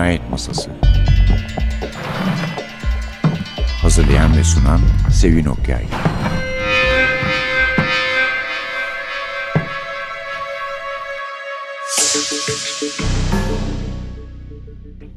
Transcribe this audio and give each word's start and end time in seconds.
Cinayet 0.00 0.30
Masası 0.30 0.70
Hazırlayan 3.82 4.36
ve 4.36 4.44
sunan 4.44 4.80
Sevin 5.12 5.44
Okyay 5.44 5.84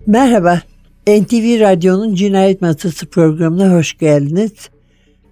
Merhaba, 0.07 0.61
NTV 1.07 1.59
Radyo'nun 1.59 2.15
Cinayet 2.15 2.61
Masası 2.61 3.05
programına 3.05 3.73
hoş 3.73 3.97
geldiniz. 3.97 4.54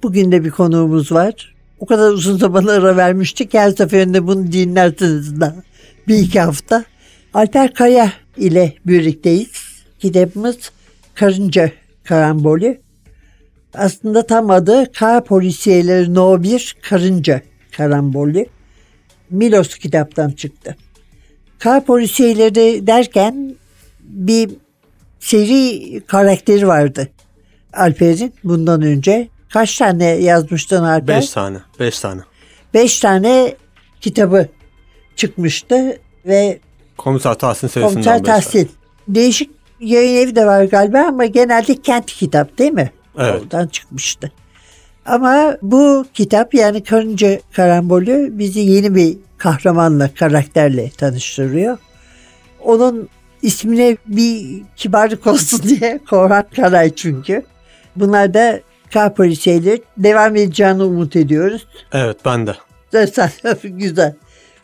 Bugün 0.03 0.31
de 0.31 0.43
bir 0.45 0.51
konuğumuz 0.51 1.11
var. 1.11 1.55
O 1.79 1.85
kadar 1.85 2.11
uzun 2.11 2.37
zaman 2.37 2.65
ara 2.65 2.97
vermiştik 2.97 3.53
her 3.53 3.71
seferinde 3.71 4.27
bunu 4.27 4.51
dinlersiniz 4.51 5.39
daha. 5.39 5.55
Bir 6.07 6.15
iki 6.15 6.39
hafta. 6.39 6.83
Alper 7.33 7.73
Kaya 7.73 8.13
ile 8.41 8.73
birlikteyiz. 8.85 9.51
Kitabımız 9.99 10.57
Karınca 11.13 11.71
Karambolü. 12.03 12.81
Aslında 13.73 14.27
tam 14.27 14.49
adı 14.49 14.91
K 14.91 15.23
Polisiyeleri 15.23 16.13
No 16.13 16.43
1 16.43 16.75
Karınca 16.81 17.41
Karambolü. 17.71 18.45
Milos 19.29 19.75
kitaptan 19.75 20.29
çıktı. 20.29 20.75
K 21.59 21.83
Polisiyeleri 21.83 22.87
derken 22.87 23.55
bir 23.99 24.49
seri 25.19 26.01
karakteri 26.07 26.67
vardı. 26.67 27.07
Alper'in 27.73 28.33
bundan 28.43 28.81
önce. 28.81 29.27
Kaç 29.49 29.77
tane 29.77 30.05
yazmıştın 30.05 30.83
Alper? 30.83 31.17
Beş 31.17 31.29
tane. 31.29 31.57
Beş 31.79 31.99
tane. 31.99 32.21
Beş 32.73 32.99
tane 32.99 33.55
kitabı 34.01 34.47
çıkmıştı 35.15 35.97
ve 36.25 36.59
Komiser 37.03 37.33
Tahsin 37.33 37.67
serisinden 37.67 38.03
Komiser. 38.03 38.23
Tahsin. 38.23 38.71
Değişik 39.07 39.51
yayın 39.79 40.17
evi 40.17 40.35
de 40.35 40.45
var 40.45 40.63
galiba 40.63 40.99
ama 40.99 41.25
genelde 41.25 41.81
kent 41.81 42.05
kitap 42.05 42.57
değil 42.57 42.71
mi? 42.71 42.91
Evet. 43.17 43.41
Oradan 43.41 43.67
çıkmıştı. 43.67 44.31
Ama 45.05 45.57
bu 45.61 46.05
kitap 46.13 46.53
yani 46.53 46.83
Karınca 46.83 47.39
Karambolü 47.53 48.29
bizi 48.31 48.59
yeni 48.59 48.95
bir 48.95 49.17
kahramanla, 49.37 50.09
karakterle 50.13 50.89
tanıştırıyor. 50.89 51.77
Onun 52.63 53.09
ismine 53.41 53.97
bir 54.05 54.61
kibarlık 54.75 55.27
olsun 55.27 55.61
diye 55.63 55.99
Korhan 56.09 56.45
Karay 56.55 56.95
çünkü. 56.95 57.43
Bunlar 57.95 58.33
da 58.33 58.59
K 58.89 59.13
polisiyeleri 59.13 59.81
devam 59.97 60.35
edeceğini 60.35 60.83
umut 60.83 61.15
ediyoruz. 61.15 61.67
Evet 61.91 62.17
ben 62.25 62.47
de. 62.47 62.55
Güzel. 63.63 64.15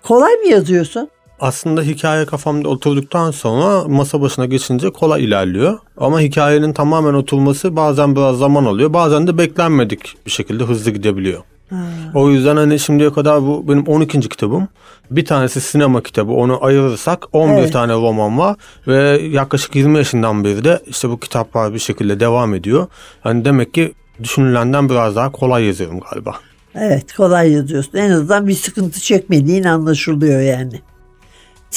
Kolay 0.03 0.33
mı 0.33 0.47
yazıyorsun? 0.47 1.09
Aslında 1.39 1.81
hikaye 1.81 2.25
kafamda 2.25 2.69
oturduktan 2.69 3.31
sonra 3.31 3.83
masa 3.87 4.21
başına 4.21 4.45
geçince 4.45 4.89
kolay 4.89 5.23
ilerliyor. 5.23 5.79
Ama 5.97 6.19
hikayenin 6.19 6.73
tamamen 6.73 7.13
oturması 7.13 7.75
bazen 7.75 8.15
biraz 8.15 8.37
zaman 8.37 8.65
alıyor. 8.65 8.93
Bazen 8.93 9.27
de 9.27 9.37
beklenmedik 9.37 10.15
bir 10.25 10.31
şekilde 10.31 10.63
hızlı 10.63 10.91
gidebiliyor. 10.91 11.41
O 12.13 12.29
yüzden 12.29 12.55
hani 12.55 12.79
şimdiye 12.79 13.13
kadar 13.13 13.41
bu 13.41 13.67
benim 13.67 13.83
12. 13.87 14.19
kitabım. 14.19 14.67
Bir 15.11 15.25
tanesi 15.25 15.61
sinema 15.61 16.03
kitabı. 16.03 16.31
Onu 16.31 16.65
ayırırsak 16.65 17.25
11 17.33 17.61
Evet. 17.61 17.73
tane 17.73 17.93
roman 17.93 18.37
var 18.37 18.55
ve 18.87 19.21
yaklaşık 19.31 19.75
20 19.75 19.97
yaşından 19.97 20.43
beri 20.43 20.63
de 20.63 20.79
işte 20.87 21.09
bu 21.09 21.19
kitaplar 21.19 21.73
bir 21.73 21.79
şekilde 21.79 22.19
devam 22.19 22.53
ediyor. 22.55 22.87
Hani 23.21 23.45
demek 23.45 23.73
ki 23.73 23.93
düşünülenden 24.23 24.89
biraz 24.89 25.15
daha 25.15 25.31
kolay 25.31 25.65
yazıyorum 25.65 25.99
galiba. 26.11 26.35
Evet 26.75 27.13
kolay 27.13 27.51
yazıyorsun. 27.51 27.97
En 27.97 28.09
azından 28.11 28.47
bir 28.47 28.53
sıkıntı 28.53 28.99
çekmediğin 28.99 29.63
anlaşılıyor 29.63 30.41
yani. 30.41 30.81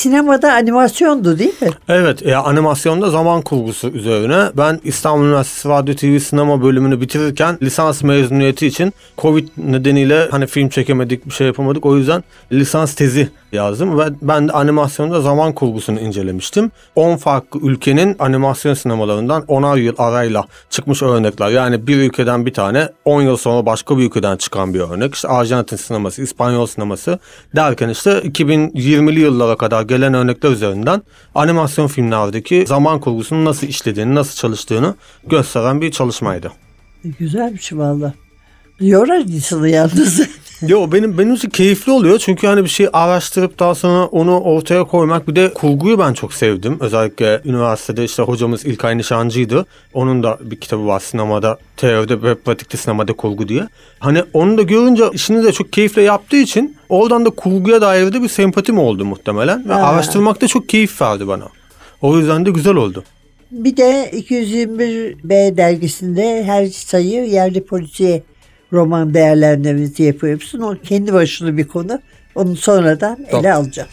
Sinemada 0.01 0.53
animasyondu 0.53 1.39
değil 1.39 1.62
mi? 1.62 1.69
Evet, 1.89 2.27
e, 2.27 2.37
animasyonda 2.37 3.11
zaman 3.11 3.42
kurgusu 3.42 3.89
üzerine. 3.89 4.51
Ben 4.57 4.80
İstanbul 4.85 5.24
Üniversitesi 5.24 5.69
Radyo 5.69 5.95
TV 5.95 6.19
sinema 6.19 6.63
bölümünü 6.63 7.01
bitirirken 7.01 7.58
lisans 7.63 8.02
mezuniyeti 8.02 8.67
için 8.67 8.92
Covid 9.19 9.48
nedeniyle 9.57 10.29
hani 10.30 10.47
film 10.47 10.69
çekemedik, 10.69 11.27
bir 11.27 11.30
şey 11.30 11.47
yapamadık. 11.47 11.86
O 11.86 11.97
yüzden 11.97 12.24
lisans 12.52 12.95
tezi 12.95 13.29
yazdım 13.52 13.98
ve 13.98 14.05
ben 14.23 14.48
de 14.48 14.52
animasyonda 14.52 15.20
zaman 15.20 15.52
kurgusunu 15.52 16.01
incelemiştim. 16.01 16.70
10 16.97 17.17
farklı 17.17 17.61
ülkenin 17.61 18.17
animasyon 18.19 18.74
sinemalarından 18.74 19.42
10'ar 19.42 19.80
yıl 19.80 19.95
arayla 19.98 20.45
çıkmış 20.70 21.03
örnekler. 21.03 21.48
Yani 21.48 21.86
bir 21.86 21.97
ülkeden 21.97 22.47
bir 22.47 22.55
tane, 22.55 22.89
10 23.05 23.23
yıl 23.23 23.36
sonra 23.36 23.67
başka 23.67 23.98
bir 23.98 24.05
ülkeden 24.05 24.36
çıkan 24.36 24.74
bir 24.74 24.80
örnek. 24.80 25.14
İşte 25.14 25.29
Arjantin 25.29 25.77
sineması, 25.77 26.23
İspanyol 26.23 26.67
sineması 26.67 27.19
derken 27.57 27.89
işte 27.89 28.11
2020'li 28.11 29.20
yıllara 29.20 29.57
kadar 29.57 29.83
gelen 29.90 30.14
örnekler 30.14 30.51
üzerinden 30.51 31.02
animasyon 31.34 31.86
filmlerdeki 31.86 32.64
zaman 32.67 33.01
kurgusunun 33.01 33.45
nasıl 33.45 33.67
işlediğini, 33.67 34.14
nasıl 34.14 34.34
çalıştığını 34.34 34.95
gösteren 35.27 35.80
bir 35.80 35.90
çalışmaydı. 35.90 36.52
Güzelmiş 37.05 37.73
valla. 37.73 38.14
Yorar 38.80 39.18
insanı 39.18 39.68
yalnız. 39.68 40.20
Yo 40.67 40.93
benim 40.93 41.19
benim 41.19 41.35
için 41.35 41.51
keyifli 41.51 41.93
oluyor 41.93 42.19
çünkü 42.19 42.47
hani 42.47 42.65
bir 42.65 42.69
şey 42.69 42.89
araştırıp 42.93 43.59
daha 43.59 43.75
sonra 43.75 44.05
onu 44.07 44.41
ortaya 44.41 44.85
koymak 44.85 45.29
bir 45.29 45.37
de 45.37 45.53
kurguyu 45.55 45.98
ben 45.98 46.13
çok 46.13 46.35
sevdim. 46.35 46.77
Özellikle 46.81 47.41
üniversitede 47.45 48.05
işte 48.05 48.23
hocamız 48.23 48.65
İlkay 48.67 48.98
Nişancı'ydı. 48.98 49.67
Onun 49.95 50.23
da 50.23 50.39
bir 50.41 50.57
kitabı 50.57 50.87
var 50.87 51.01
sinemada 51.01 51.59
teoride 51.77 52.23
ve 52.23 52.35
pratikte 52.35 52.77
sinemada 52.79 53.13
kurgu 53.13 53.48
diye. 53.48 53.69
Hani 53.98 54.23
onu 54.33 54.59
da 54.59 54.63
görünce 54.63 55.05
işini 55.13 55.45
de 55.45 55.53
çok 55.53 55.73
keyifle 55.73 56.03
yaptığı 56.03 56.37
için 56.37 56.77
oradan 56.89 57.25
da 57.25 57.31
kurguya 57.31 57.81
dair 57.81 58.13
de 58.13 58.23
bir 58.23 58.29
sempatim 58.29 58.79
oldu 58.79 59.05
muhtemelen. 59.05 59.69
Ve 59.69 59.73
Ha. 59.73 59.83
araştırmak 59.83 60.41
da 60.41 60.47
çok 60.47 60.69
keyif 60.69 61.01
verdi 61.03 61.29
bana. 61.29 61.45
O 62.03 62.19
yüzden 62.19 62.47
de 62.47 62.51
güzel 62.51 62.75
oldu. 62.75 63.05
bir 63.51 63.77
de 63.77 64.11
221B 64.13 65.57
dergisinde 65.57 66.45
her 66.45 66.67
sayı 66.67 67.25
yerli 67.29 67.65
polisiye 67.65 68.23
roman 68.73 69.14
değerlendirmesi 69.14 70.03
yapıyorsun. 70.03 70.61
O 70.61 70.77
kendi 70.83 71.13
başına 71.13 71.57
bir 71.57 71.69
konu. 71.69 72.01
Onu 72.35 72.57
sonradan 72.57 73.19
ele 73.29 73.42
Tamam. 73.42 73.64
alacağız. 73.64 73.89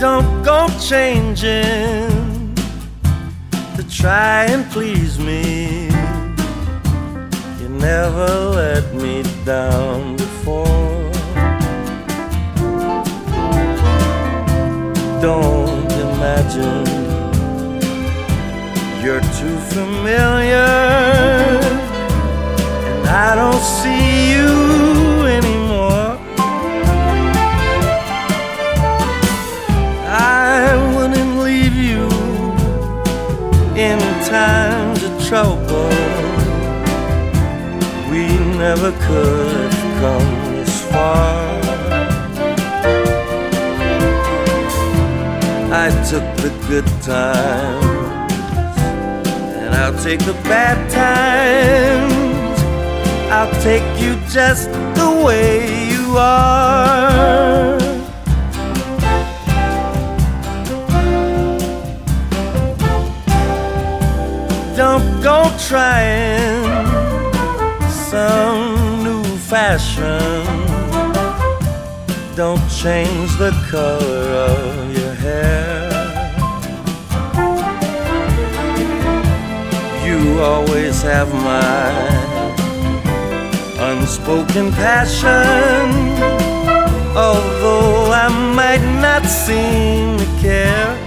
Don't 0.00 0.44
go 0.44 0.66
changing 0.88 1.91
try 4.02 4.46
and 4.46 4.68
please 4.72 5.16
me. 5.16 5.86
You 7.60 7.68
never 7.68 8.26
let 8.60 8.92
me 8.94 9.22
down 9.44 10.16
before. 10.16 10.66
Don't 15.22 15.92
imagine 16.08 16.84
you're 19.04 19.26
too 19.40 19.56
familiar, 19.76 20.72
and 22.96 23.06
I 23.06 23.36
don't 23.36 23.62
see 23.78 24.32
you 24.32 24.71
never 38.82 38.98
could 39.06 39.72
have 39.72 40.00
come 40.00 40.54
this 40.56 40.90
far. 40.90 41.60
I 45.72 45.88
took 46.10 46.26
the 46.42 46.50
good 46.68 46.86
times, 47.00 48.40
and 49.62 49.74
I'll 49.74 49.96
take 50.02 50.18
the 50.20 50.32
bad 50.50 50.78
times. 50.90 52.60
I'll 53.30 53.62
take 53.62 53.86
you 54.00 54.16
just 54.28 54.68
the 54.96 55.22
way 55.24 55.90
you 55.92 56.16
are. 56.18 57.78
Don't 64.76 65.22
go 65.22 65.50
trying 65.68 66.71
some 68.12 69.02
new 69.02 69.24
fashion. 69.52 70.44
Don't 72.36 72.66
change 72.68 73.30
the 73.38 73.52
color 73.70 74.24
of 74.50 74.98
your 74.98 75.14
hair. 75.24 75.88
You 80.06 80.42
always 80.42 81.00
have 81.00 81.32
my 81.32 81.88
unspoken 83.90 84.72
passion. 84.72 85.88
Although 87.16 88.12
I'm 88.12 88.54
might 88.54 88.84
not 89.00 89.24
seem 89.24 90.18
to 90.18 90.26
care. 90.42 91.01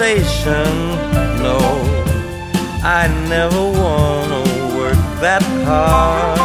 Conversation. 0.00 0.64
No, 1.42 1.58
I 2.82 3.06
never 3.28 3.62
want 3.80 4.30
to 4.32 4.78
work 4.78 5.02
that 5.20 5.42
hard. 5.66 6.40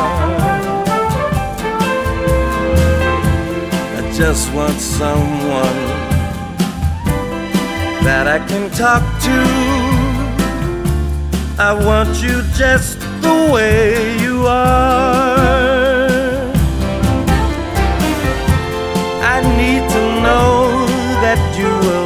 I 3.98 4.12
just 4.14 4.54
want 4.54 4.80
someone 4.80 5.80
that 8.04 8.28
I 8.28 8.40
can 8.46 8.70
talk 8.72 9.04
to. 9.24 9.40
I 11.58 11.72
want 11.86 12.22
you 12.22 12.44
just 12.58 13.00
the 13.22 13.52
way 13.54 14.20
you 14.20 14.46
are. 14.48 15.36
I 19.24 19.40
need 19.60 19.90
to 19.96 20.02
know 20.26 20.86
that 21.24 21.40
you 21.58 21.72
will 21.88 22.05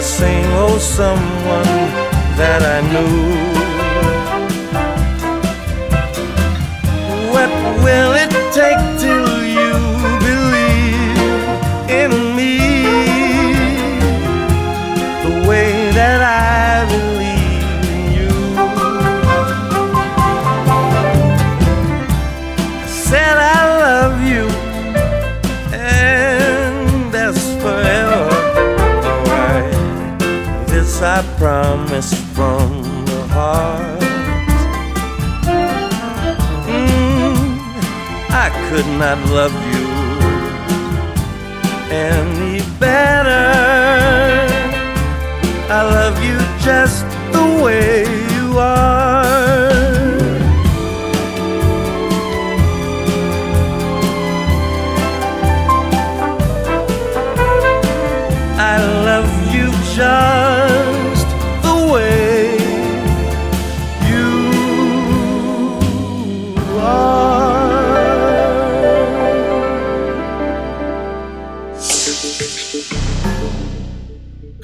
the 0.00 0.06
same 0.06 0.50
old 0.54 0.80
someone 0.80 1.72
that 2.40 2.60
I 2.76 2.80
knew. 2.90 3.16
What 7.34 7.50
will 7.84 8.19
I've 39.12 39.28
loved 39.28 39.64
you. 39.64 39.69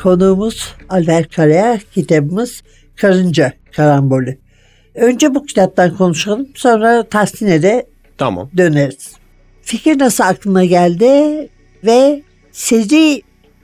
Konuğumuz 0.06 0.74
Albert 0.88 1.36
Karea, 1.36 1.78
kitabımız 1.94 2.62
Karınca 2.96 3.52
Karambolü. 3.76 4.38
Önce 4.94 5.34
bu 5.34 5.46
kitaptan 5.46 5.96
konuşalım, 5.96 6.48
sonra 6.54 7.02
Tahsin'e 7.02 7.62
de 7.62 7.86
Tamam. 8.18 8.50
döneriz. 8.56 9.12
Fikir 9.62 9.98
nasıl 9.98 10.24
aklına 10.24 10.64
geldi 10.64 11.48
ve 11.84 12.22
seri 12.52 13.22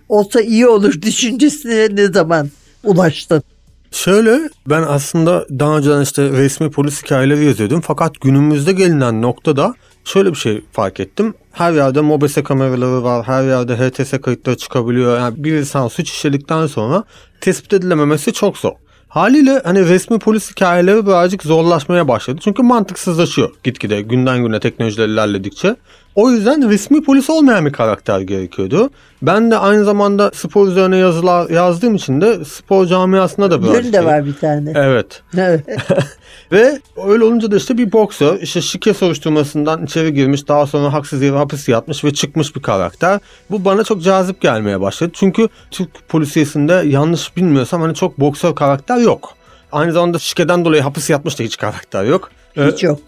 olsa 0.09 0.41
iyi 0.41 0.67
olur 0.67 1.03
düşüncesine 1.03 1.97
ne 1.97 2.07
zaman 2.07 2.49
ulaştın? 2.85 3.43
Şöyle 3.91 4.41
ben 4.67 4.83
aslında 4.83 5.47
daha 5.59 5.79
önceden 5.79 6.01
işte 6.01 6.23
resmi 6.31 6.71
polis 6.71 7.03
hikayeleri 7.03 7.45
yazıyordum. 7.45 7.81
Fakat 7.81 8.21
günümüzde 8.21 8.73
gelinen 8.73 9.23
noktada 9.23 9.75
şöyle 10.05 10.31
bir 10.31 10.37
şey 10.37 10.65
fark 10.73 11.01
ettim. 11.01 11.35
Her 11.53 11.73
yerde 11.73 12.01
mobese 12.01 12.43
kameraları 12.43 13.03
var. 13.03 13.27
Her 13.27 13.43
yerde 13.43 13.77
HTS 13.77 14.21
kayıtları 14.21 14.57
çıkabiliyor. 14.57 15.19
Yani 15.19 15.45
bir 15.45 15.53
insan 15.53 15.89
suç 15.89 16.11
işledikten 16.11 16.67
sonra 16.67 17.05
tespit 17.41 17.73
edilememesi 17.73 18.33
çok 18.33 18.59
zor. 18.59 18.73
Haliyle 19.09 19.61
hani 19.65 19.89
resmi 19.89 20.19
polis 20.19 20.51
hikayeleri 20.51 21.07
birazcık 21.07 21.43
zorlaşmaya 21.43 22.09
başladı. 22.09 22.41
Çünkü 22.45 22.63
mantıksızlaşıyor 22.63 23.51
gitgide 23.65 24.03
günden 24.03 24.43
güne 24.43 24.61
teknolojiler 24.61 25.09
ilerledikçe. 25.09 25.77
O 26.15 26.31
yüzden 26.31 26.71
resmi 26.71 27.03
polis 27.03 27.31
olmayan 27.31 27.67
bir 27.67 27.73
karakter 27.73 28.21
gerekiyordu. 28.21 28.91
Ben 29.23 29.51
de 29.51 29.59
aynı 29.59 29.85
zamanda 29.85 30.31
spor 30.35 30.69
üzerine 30.69 30.97
yazılar 30.97 31.51
yazdığım 31.51 31.95
için 31.95 32.21
de 32.21 32.45
spor 32.45 32.87
camiasında 32.87 33.51
da 33.51 33.63
birazcık... 33.63 33.83
Gönül 33.83 33.93
de 33.93 34.05
var 34.05 34.27
bir 34.27 34.35
tane. 34.35 34.73
Evet. 34.75 35.23
Evet. 35.39 35.65
Ve 36.53 36.79
öyle 37.07 37.25
olunca 37.25 37.51
da 37.51 37.57
işte 37.57 37.79
bir 37.79 37.93
boksör 37.93 38.41
işte 38.41 38.61
şike 38.61 38.95
soruşturmasından 38.95 39.85
içeri 39.85 40.15
girmiş 40.15 40.49
daha 40.49 40.67
sonra 40.67 40.93
haksız 40.93 41.23
yere 41.23 41.37
hapis 41.37 41.69
yatmış 41.69 42.05
ve 42.05 42.15
çıkmış 42.15 42.57
bir 42.57 42.63
karakter. 42.63 43.21
Bu 43.51 43.65
bana 43.65 43.85
çok 43.85 44.03
cazip 44.03 44.41
gelmeye 44.41 44.81
başladı. 44.81 45.11
Çünkü 45.15 45.49
Türk 45.71 46.09
polisiyesinde 46.09 46.73
yanlış 46.87 47.37
bilmiyorsam 47.37 47.81
hani 47.81 47.95
çok 47.95 48.21
boksör 48.21 48.55
karakter 48.55 48.97
yok. 48.97 49.35
Aynı 49.73 49.93
zamanda 49.93 50.19
şikeden 50.19 50.65
dolayı 50.65 50.83
hapis 50.83 51.11
yatmış 51.11 51.39
da 51.39 51.43
hiç 51.43 51.57
karakter 51.57 52.05
yok. 52.05 52.31
Hiç 52.57 52.83
yok. 52.83 52.99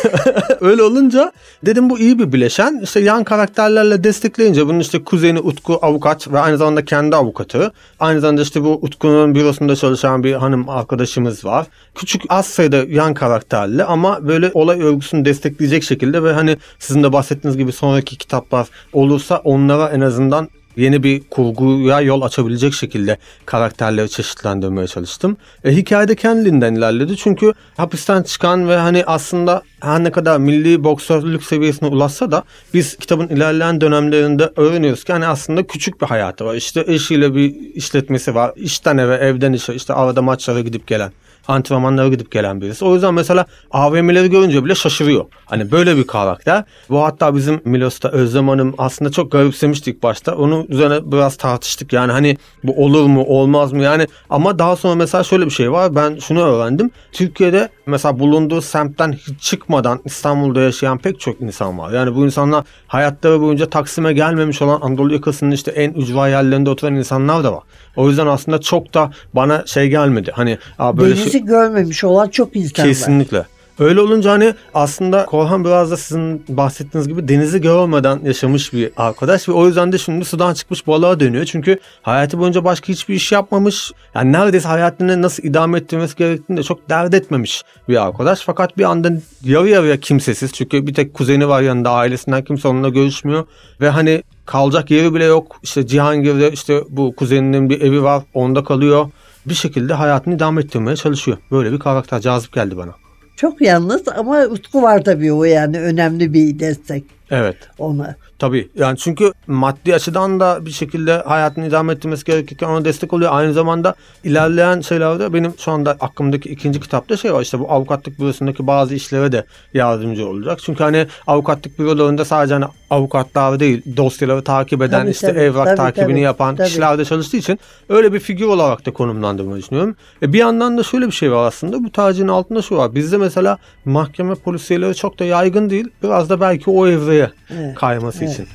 Öyle 0.60 0.82
olunca 0.82 1.32
dedim 1.66 1.90
bu 1.90 1.98
iyi 1.98 2.18
bir 2.18 2.32
bileşen. 2.32 2.80
İşte 2.82 3.00
yan 3.00 3.24
karakterlerle 3.24 4.04
destekleyince 4.04 4.66
bunun 4.66 4.80
işte 4.80 5.04
kuzeni 5.04 5.40
Utku 5.40 5.78
avukat 5.82 6.32
ve 6.32 6.40
aynı 6.40 6.56
zamanda 6.56 6.84
kendi 6.84 7.16
avukatı. 7.16 7.72
Aynı 8.00 8.20
zamanda 8.20 8.42
işte 8.42 8.62
bu 8.62 8.78
Utku'nun 8.82 9.34
bürosunda 9.34 9.76
çalışan 9.76 10.24
bir 10.24 10.32
hanım 10.32 10.68
arkadaşımız 10.68 11.44
var. 11.44 11.66
Küçük 11.94 12.22
az 12.28 12.46
sayıda 12.46 12.76
yan 12.76 13.14
karakterli 13.14 13.84
ama 13.84 14.28
böyle 14.28 14.50
olay 14.54 14.80
örgüsünü 14.82 15.24
destekleyecek 15.24 15.82
şekilde 15.82 16.22
ve 16.22 16.32
hani 16.32 16.56
sizin 16.78 17.02
de 17.02 17.12
bahsettiğiniz 17.12 17.58
gibi 17.58 17.72
sonraki 17.72 18.18
kitaplar 18.18 18.68
olursa 18.92 19.40
onlara 19.44 19.88
en 19.88 20.00
azından 20.00 20.48
yeni 20.76 21.02
bir 21.02 21.22
kurguya 21.30 22.00
yol 22.00 22.22
açabilecek 22.22 22.74
şekilde 22.74 23.16
karakterleri 23.46 24.08
çeşitlendirmeye 24.08 24.86
çalıştım. 24.86 25.36
E, 25.64 25.72
hikayede 25.72 26.14
kendiliğinden 26.16 26.74
ilerledi 26.74 27.16
çünkü 27.16 27.52
hapisten 27.76 28.22
çıkan 28.22 28.68
ve 28.68 28.76
hani 28.76 29.04
aslında 29.04 29.62
her 29.80 30.04
ne 30.04 30.10
kadar 30.10 30.38
milli 30.38 30.84
boksörlük 30.84 31.44
seviyesine 31.44 31.88
ulaşsa 31.88 32.30
da 32.30 32.44
biz 32.74 32.96
kitabın 32.96 33.28
ilerleyen 33.28 33.80
dönemlerinde 33.80 34.52
öğreniyoruz 34.56 35.04
ki 35.04 35.12
hani 35.12 35.26
aslında 35.26 35.66
küçük 35.66 36.00
bir 36.00 36.06
hayatı 36.06 36.44
var. 36.44 36.54
İşte 36.54 36.84
eşiyle 36.86 37.34
bir 37.34 37.54
işletmesi 37.74 38.34
var. 38.34 38.52
İşten 38.56 38.98
eve, 38.98 39.14
evden 39.14 39.52
işe, 39.52 39.74
işte 39.74 39.94
arada 39.94 40.22
maçlara 40.22 40.60
gidip 40.60 40.86
gelen 40.86 41.12
antrenmanlara 41.48 42.08
gidip 42.08 42.30
gelen 42.30 42.60
birisi. 42.60 42.84
O 42.84 42.94
yüzden 42.94 43.14
mesela 43.14 43.46
AVM'leri 43.70 44.30
görünce 44.30 44.64
bile 44.64 44.74
şaşırıyor. 44.74 45.24
Hani 45.46 45.70
böyle 45.70 45.96
bir 45.96 46.06
karakter. 46.06 46.64
Bu 46.90 47.02
hatta 47.02 47.34
bizim 47.34 47.60
Milos'ta 47.64 48.08
Özlem 48.08 48.48
Hanım 48.48 48.74
aslında 48.78 49.10
çok 49.10 49.32
garipsemiştik 49.32 50.02
başta. 50.02 50.34
Onun 50.34 50.66
üzerine 50.68 51.12
biraz 51.12 51.36
tartıştık. 51.36 51.92
Yani 51.92 52.12
hani 52.12 52.36
bu 52.64 52.84
olur 52.84 53.06
mu 53.06 53.24
olmaz 53.24 53.72
mı 53.72 53.82
yani. 53.82 54.06
Ama 54.30 54.58
daha 54.58 54.76
sonra 54.76 54.94
mesela 54.94 55.24
şöyle 55.24 55.44
bir 55.44 55.50
şey 55.50 55.72
var. 55.72 55.94
Ben 55.94 56.18
şunu 56.18 56.42
öğrendim. 56.42 56.90
Türkiye'de 57.12 57.68
mesela 57.86 58.18
bulunduğu 58.18 58.60
semtten 58.60 59.12
hiç 59.12 59.40
çıkmadan 59.40 60.00
İstanbul'da 60.04 60.60
yaşayan 60.60 60.98
pek 60.98 61.20
çok 61.20 61.40
insan 61.40 61.78
var. 61.78 61.92
Yani 61.92 62.14
bu 62.14 62.24
insanlar 62.24 62.64
hayatları 62.86 63.40
boyunca 63.40 63.70
Taksim'e 63.70 64.12
gelmemiş 64.12 64.62
olan 64.62 64.80
Anadolu 64.80 65.12
yakasının 65.12 65.50
işte 65.50 65.70
en 65.70 65.92
ücra 65.92 66.28
yerlerinde 66.28 66.70
oturan 66.70 66.94
insanlar 66.94 67.44
da 67.44 67.52
var. 67.52 67.62
O 67.96 68.08
yüzden 68.08 68.26
aslında 68.26 68.60
çok 68.60 68.94
da 68.94 69.10
bana 69.34 69.66
şey 69.66 69.88
gelmedi. 69.88 70.32
Hani 70.34 70.58
Aa, 70.78 70.96
böyle 70.96 71.16
Denizi 71.16 71.33
şey... 71.38 71.46
görmemiş 71.46 72.04
olan 72.04 72.28
çok 72.28 72.56
insan 72.56 72.84
var. 72.84 72.88
Kesinlikle. 72.88 73.44
Öyle 73.78 74.00
olunca 74.00 74.30
hani 74.30 74.54
aslında 74.74 75.26
Korhan 75.26 75.64
biraz 75.64 75.90
da 75.90 75.96
sizin 75.96 76.44
bahsettiğiniz 76.48 77.08
gibi 77.08 77.28
denizi 77.28 77.60
görmeden 77.60 78.20
yaşamış 78.24 78.72
bir 78.72 78.90
arkadaş 78.96 79.48
ve 79.48 79.52
o 79.52 79.66
yüzden 79.66 79.92
de 79.92 79.98
şimdi 79.98 80.24
sudan 80.24 80.54
çıkmış 80.54 80.86
balığa 80.86 81.20
dönüyor. 81.20 81.44
Çünkü 81.44 81.78
hayatı 82.02 82.38
boyunca 82.38 82.64
başka 82.64 82.88
hiçbir 82.88 83.14
iş 83.14 83.32
yapmamış. 83.32 83.92
Yani 84.14 84.32
neredeyse 84.32 84.68
hayatını 84.68 85.22
nasıl 85.22 85.42
idame 85.42 85.78
ettirmesi 85.78 86.16
gerektiğini 86.16 86.56
de 86.58 86.62
çok 86.62 86.88
dert 86.88 87.14
etmemiş 87.14 87.62
bir 87.88 88.06
arkadaş. 88.06 88.40
Fakat 88.40 88.78
bir 88.78 88.84
anda 88.84 89.10
yarı 89.44 89.68
yarıya 89.68 90.00
kimsesiz. 90.00 90.52
Çünkü 90.52 90.86
bir 90.86 90.94
tek 90.94 91.14
kuzeni 91.14 91.48
var 91.48 91.62
yanında 91.62 91.90
ailesinden 91.90 92.44
kimse 92.44 92.68
onunla 92.68 92.88
görüşmüyor. 92.88 93.44
Ve 93.80 93.88
hani 93.88 94.22
kalacak 94.46 94.90
yeri 94.90 95.14
bile 95.14 95.24
yok. 95.24 95.56
İşte 95.62 95.86
Cihangir'de 95.86 96.52
işte 96.52 96.82
bu 96.88 97.16
kuzeninin 97.16 97.70
bir 97.70 97.80
evi 97.80 98.02
var 98.02 98.22
onda 98.34 98.64
kalıyor. 98.64 99.10
Bir 99.46 99.54
şekilde 99.54 99.94
hayatını 99.94 100.34
idame 100.34 100.60
ettirmeye 100.60 100.96
çalışıyor. 100.96 101.38
Böyle 101.50 101.72
bir 101.72 101.78
karakter 101.78 102.20
cazip 102.20 102.52
geldi 102.52 102.76
bana. 102.76 102.94
Çok 103.36 103.60
yalnız 103.60 104.08
ama 104.08 104.42
Utku 104.42 104.82
var 104.82 105.04
tabii 105.04 105.32
o 105.32 105.44
yani 105.44 105.80
önemli 105.80 106.32
bir 106.32 106.58
destek. 106.58 107.04
Evet. 107.34 107.56
ona. 107.78 108.16
Tabii 108.38 108.68
yani 108.74 108.98
çünkü 108.98 109.32
maddi 109.46 109.94
açıdan 109.94 110.40
da 110.40 110.66
bir 110.66 110.70
şekilde 110.70 111.12
hayatını 111.12 111.66
idame 111.66 111.92
ettirmesi 111.92 112.24
gerekirken 112.24 112.68
ona 112.68 112.84
destek 112.84 113.12
oluyor. 113.12 113.30
Aynı 113.34 113.52
zamanda 113.52 113.94
ilerleyen 114.24 114.80
şeylerde 114.80 115.32
benim 115.32 115.54
şu 115.58 115.72
anda 115.72 115.96
aklımdaki 116.00 116.48
ikinci 116.48 116.80
kitapta 116.80 117.16
şey 117.16 117.34
var 117.34 117.42
işte 117.42 117.60
bu 117.60 117.70
avukatlık 117.70 118.18
bürosundaki 118.18 118.66
bazı 118.66 118.94
işlere 118.94 119.32
de 119.32 119.44
yardımcı 119.74 120.28
olacak. 120.28 120.58
Çünkü 120.62 120.84
hani 120.84 121.06
avukatlık 121.26 121.78
bürolarında 121.78 122.24
sadece 122.24 122.54
hani 122.54 122.64
avukatlar 122.90 123.60
değil 123.60 123.82
dosyaları 123.96 124.44
takip 124.44 124.82
eden 124.82 125.00
Tabii, 125.00 125.10
işte 125.10 125.26
tabii, 125.26 125.38
evrak 125.38 125.66
tabii, 125.66 125.76
takibini 125.76 126.12
tabii, 126.12 126.20
yapan 126.20 126.56
tabii. 126.56 126.66
kişiler 126.66 126.98
de 126.98 127.04
çalıştığı 127.04 127.36
için 127.36 127.58
öyle 127.88 128.12
bir 128.12 128.20
figür 128.20 128.46
olarak 128.46 128.86
da 128.86 128.92
konumlandırmayı 128.92 129.62
düşünüyorum. 129.62 129.96
E 130.22 130.32
bir 130.32 130.38
yandan 130.38 130.78
da 130.78 130.82
şöyle 130.82 131.06
bir 131.06 131.12
şey 131.12 131.32
var 131.32 131.46
aslında 131.46 131.84
bu 131.84 131.92
tacın 131.92 132.28
altında 132.28 132.62
şu 132.62 132.76
var. 132.76 132.94
Bizde 132.94 133.16
mesela 133.16 133.58
mahkeme 133.84 134.34
polisiyeleri 134.34 134.94
çok 134.94 135.18
da 135.18 135.24
yaygın 135.24 135.70
değil. 135.70 135.88
Biraz 136.02 136.30
da 136.30 136.40
belki 136.40 136.70
o 136.70 136.86
evreye 136.86 137.23
Evet, 137.50 137.74
kayması 137.74 138.24
evet. 138.24 138.34
için. 138.34 138.46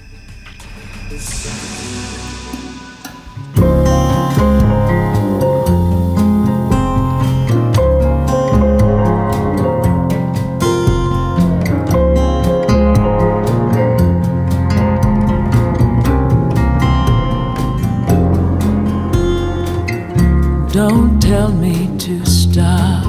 Don't 20.73 21.19
tell 21.19 21.49
me 21.49 21.87
to 21.97 22.25
stop. 22.25 23.03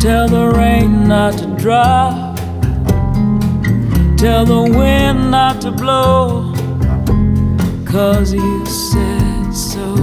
Tell 0.00 0.28
the 0.28 0.50
rain 0.54 1.08
not 1.08 1.38
to 1.38 1.46
drop. 1.56 2.29
Tell 4.20 4.44
the 4.44 4.60
wind 4.60 5.30
not 5.30 5.62
to 5.62 5.70
blow. 5.70 6.52
Cause 7.86 8.34
you 8.34 8.66
said 8.66 9.50
so. 9.50 9.94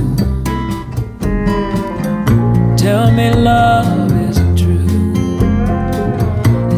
Tell 2.76 3.12
me 3.12 3.32
love 3.32 4.12
isn't 4.28 4.58
true. 4.58 5.14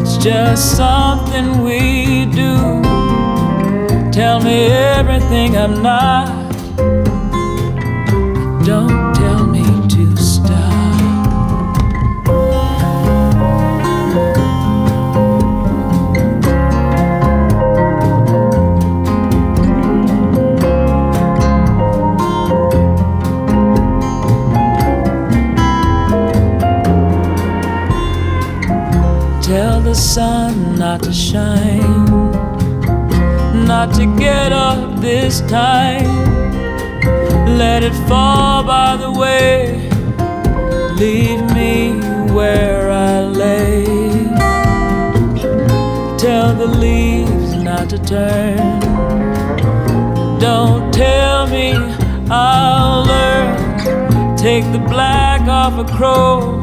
It's 0.02 0.18
just 0.18 0.76
something 0.76 1.62
we 1.64 2.26
do. 2.26 2.82
Tell 4.12 4.42
me 4.42 4.66
everything 4.66 5.56
I'm 5.56 5.82
not. 5.82 6.28
Don't 8.66 9.14
tell 9.14 9.46
not 30.90 31.04
to 31.04 31.12
shine, 31.12 32.04
not 33.64 33.94
to 33.94 34.06
get 34.18 34.50
up 34.50 35.00
this 35.00 35.40
time. 35.42 36.04
Let 37.56 37.84
it 37.84 37.94
fall 38.08 38.64
by 38.64 38.96
the 38.96 39.12
way. 39.12 39.88
Leave 40.96 41.42
me 41.54 41.92
where 42.34 42.90
I 42.90 43.20
lay. 43.20 43.84
Tell 46.18 46.54
the 46.56 46.66
leaves 46.66 47.54
not 47.54 47.88
to 47.90 47.98
turn. 47.98 48.80
Don't 50.40 50.92
tell 50.92 51.46
me 51.46 51.74
I'll 52.28 53.04
learn. 53.04 54.36
Take 54.36 54.64
the 54.72 54.84
black 54.88 55.42
off 55.42 55.74
a 55.78 55.96
crow. 55.96 56.59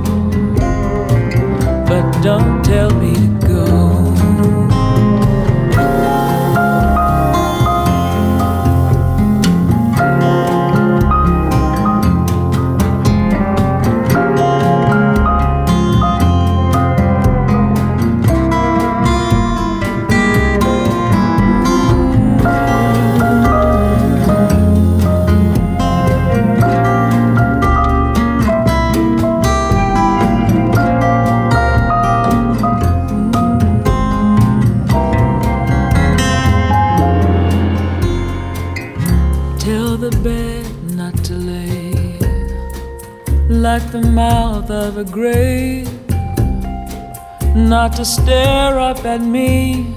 To 47.97 48.05
stare 48.05 48.77
up 48.79 49.03
at 49.05 49.21
me 49.21 49.91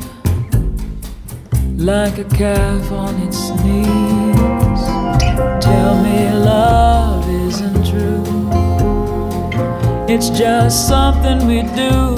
like 1.76 2.16
a 2.16 2.24
calf 2.24 2.90
on 2.92 3.14
its 3.20 3.50
knees. 3.62 4.82
Tell 5.62 6.02
me 6.02 6.30
love 6.32 7.28
isn't 7.28 7.84
true, 7.84 8.24
it's 10.08 10.30
just 10.30 10.88
something 10.88 11.46
we 11.46 11.60
do. 11.76 12.16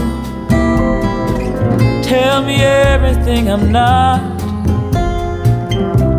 Tell 2.05 2.45
me 2.45 2.63
everything 2.63 3.51
I'm 3.51 3.73
not. 3.73 4.39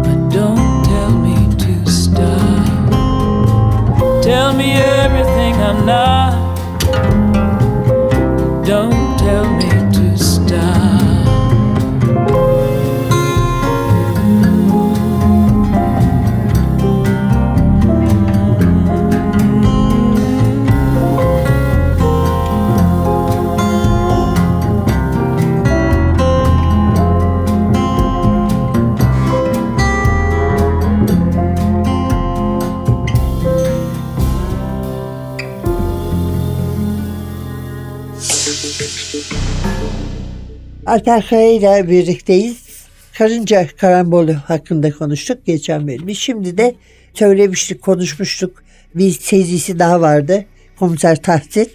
But 0.04 0.30
don't 0.30 0.84
tell 0.84 1.12
me 1.12 1.38
to 1.64 1.90
stop. 1.90 2.68
Tell 4.22 4.52
me 4.52 4.74
everything 4.74 5.54
I'm 5.56 5.86
not. 5.86 6.43
İle 41.32 41.90
birlikteyiz. 41.90 42.64
Karınca 43.18 43.68
karambolu 43.78 44.34
hakkında 44.34 44.92
konuştuk 44.92 45.46
geçen 45.46 45.88
bölüm. 45.88 46.16
Şimdi 46.16 46.58
de 46.58 46.76
söylemiştik, 47.14 47.82
konuşmuştuk. 47.82 48.64
Bir 48.96 49.12
serisi 49.12 49.80
daha 49.80 50.02
vardı. 50.02 50.46
Komiser 50.80 51.22
Tahsin. 51.22 51.70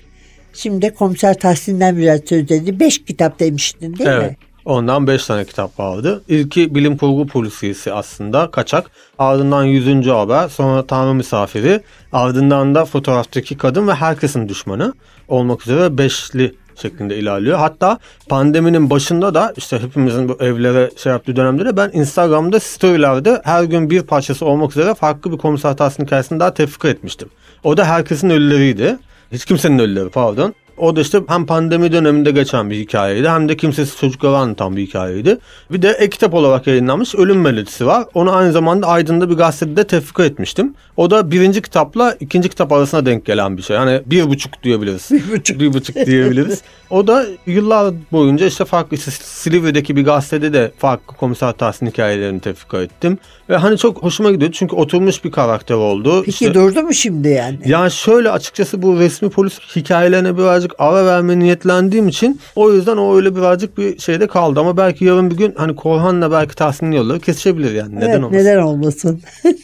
Şimdi 0.53 0.83
de 0.83 0.95
Komiser 0.95 1.39
Tahsin'den 1.39 1.97
biraz 1.97 2.21
söz 2.21 2.43
edildi. 2.43 2.81
Beş 2.81 3.05
kitap 3.05 3.41
demiştin 3.41 3.99
değil 3.99 4.11
Evet. 4.11 4.31
mi? 4.31 4.37
Ondan 4.65 5.07
5 5.07 5.27
tane 5.27 5.45
kitap 5.45 5.79
vardı. 5.81 6.23
İlki 6.29 6.75
bilim 6.75 6.97
kurgu 6.97 7.27
polisiyesi 7.27 7.93
aslında 7.93 8.51
kaçak. 8.51 8.91
Ardından 9.19 9.65
100. 9.65 10.07
haber, 10.07 10.49
sonra 10.49 10.87
Tanrı 10.87 11.15
misafiri, 11.15 11.81
ardından 12.13 12.75
da 12.75 12.85
fotoğraftaki 12.85 13.57
kadın 13.57 13.89
ve 13.89 13.95
herkesin 13.95 14.49
düşmanı 14.49 14.95
olmak 15.29 15.63
üzere 15.63 15.99
beşli 15.99 16.55
şeklinde 16.83 17.17
ilerliyor. 17.17 17.59
Hatta 17.59 17.99
pandeminin 18.29 18.91
başında 18.91 19.35
da 19.35 19.53
işte 19.57 19.79
hepimizin 19.79 20.29
bu 20.29 20.37
evlere 20.41 20.91
şey 20.97 21.13
yaptığı 21.13 21.37
dönemde 21.37 21.65
de 21.65 21.77
ben 21.77 21.91
Instagram'da 21.93 22.61
storylerde 22.61 23.41
her 23.45 23.65
gün 23.65 23.91
bir 23.91 24.03
parçası 24.03 24.47
olmak 24.47 24.71
üzere 24.71 24.95
farklı 24.95 25.33
bir 25.33 25.39
komiser 25.39 25.77
Tahsin 25.77 26.05
hikayesini 26.05 26.41
daha 26.41 26.55
tefrika 26.55 26.89
etmiştim. 26.89 27.29
O 27.65 27.77
da 27.77 27.85
herkesin 27.85 28.31
ölüleriydi. 28.31 28.99
Hiç 29.33 29.45
kimsenin 29.45 29.79
ölüleri 29.79 30.09
pardon. 30.09 30.55
O 30.79 30.97
da 30.97 31.01
işte 31.01 31.19
hem 31.29 31.47
pandemi 31.47 31.93
döneminde 31.93 32.31
geçen 32.31 32.71
bir 32.71 32.77
hikayeydi 32.77 33.29
hem 33.29 33.49
de 33.49 33.57
kimsesiz 33.57 33.97
çocukları 33.97 34.37
anlatan 34.37 34.77
bir 34.77 34.83
hikayeydi. 34.87 35.39
Bir 35.71 35.83
de 35.83 35.89
e-kitap 35.91 36.35
olarak 36.35 36.67
yayınlanmış 36.67 37.15
Ölüm 37.15 37.41
Melodisi 37.41 37.87
var. 37.87 38.05
Onu 38.15 38.33
aynı 38.33 38.53
zamanda 38.53 38.87
Aydın'da 38.87 39.31
bir 39.31 39.35
gazetede 39.35 39.87
tefrika 39.87 40.25
etmiştim. 40.25 40.75
O 40.97 41.11
da 41.11 41.31
birinci 41.31 41.63
kitapla 41.63 42.17
ikinci 42.21 42.49
kitap 42.49 42.73
arasına 42.73 43.07
denk 43.07 43.25
gelen 43.25 43.57
bir 43.57 43.63
şey. 43.63 43.77
Hani 43.77 44.03
bir 44.07 44.29
buçuk 44.29 44.63
diyebiliriz. 44.63 45.09
Bir 45.29 45.33
buçuk. 45.33 45.61
bir 45.61 45.73
buçuk 45.75 45.97
diyebiliriz. 45.97 46.63
O 46.91 47.07
da 47.07 47.27
yıllar 47.47 47.95
boyunca 48.13 48.47
işte 48.47 48.65
farklı 48.65 48.97
işte 48.97 49.11
Silivri'deki 49.11 49.97
bir 49.97 50.05
gazetede 50.05 50.53
de 50.53 50.73
farklı 50.79 51.17
komiser 51.17 51.53
Tahsin 51.53 51.87
hikayelerini 51.87 52.41
tefrika 52.41 52.83
ettim. 52.83 53.19
Ve 53.51 53.57
hani 53.57 53.79
çok 53.79 54.03
hoşuma 54.03 54.31
gidiyordu 54.31 54.57
çünkü 54.59 54.77
oturmuş 54.77 55.25
bir 55.25 55.31
karakter 55.31 55.75
oldu. 55.75 56.23
Peki 56.25 56.31
İşte- 56.31 56.55
durdu 56.55 56.83
mu 56.83 56.95
şimdi 56.95 57.29
yani? 57.29 57.59
ya 57.67 57.91
şöyle 57.91 58.31
açıkçası 58.31 58.83
bu 58.83 58.99
resmi 58.99 59.31
polis 59.31 59.59
hikayelerine 59.77 60.39
birazcık 60.39 60.68
ara 60.79 61.07
vermeye 61.07 61.39
niyetlendiğim 61.39 62.09
için 62.09 62.41
o 62.57 62.73
yüzden 62.73 62.97
o 62.97 63.17
öyle 63.17 63.37
birazcık 63.37 63.79
bir 63.79 63.99
şeyde 63.99 64.27
kaldı 64.27 64.61
ama 64.61 64.77
belki 64.77 65.05
yarın 65.05 65.31
bir 65.31 65.37
gün 65.37 65.55
hani 65.57 65.77
Korhan'la 65.77 66.33
belki 66.33 66.55
Tahsin'in 66.55 66.93
yolları 66.93 67.21
kesişebilir 67.21 67.75
yani 67.75 67.97
neden 67.97 68.09
evet, 68.09 68.19
olmasın. 68.19 68.37
neden 68.39 68.59
olmasın? 68.59 69.21